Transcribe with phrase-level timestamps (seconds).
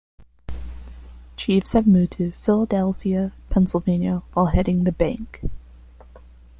[1.37, 5.47] Cheves had moved to Philadelphia, Pennsylvania while heading the Bank.